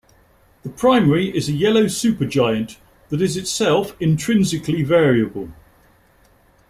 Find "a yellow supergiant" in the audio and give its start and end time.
1.47-2.77